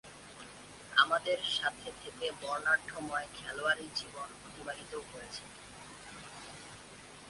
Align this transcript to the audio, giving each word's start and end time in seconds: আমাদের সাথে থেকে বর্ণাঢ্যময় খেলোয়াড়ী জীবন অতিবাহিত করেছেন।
আমাদের 0.97 1.39
সাথে 1.57 1.89
থেকে 2.01 2.25
বর্ণাঢ্যময় 2.41 3.27
খেলোয়াড়ী 3.35 3.87
জীবন 3.95 4.29
অতিবাহিত 4.47 4.93
করেছেন। 5.11 5.49